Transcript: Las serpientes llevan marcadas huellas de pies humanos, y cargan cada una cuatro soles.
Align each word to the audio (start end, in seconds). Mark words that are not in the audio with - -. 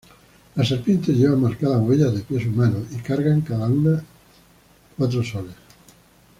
Las 0.55 0.67
serpientes 0.69 1.15
llevan 1.15 1.41
marcadas 1.41 1.79
huellas 1.83 2.11
de 2.15 2.21
pies 2.21 2.47
humanos, 2.47 2.87
y 2.91 2.95
cargan 3.03 3.41
cada 3.41 3.67
una 3.67 4.03
cuatro 4.97 5.23
soles. 5.23 5.53